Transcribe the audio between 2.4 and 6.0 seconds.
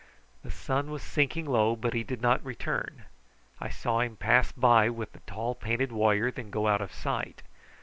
return. I saw him pass by with the tall painted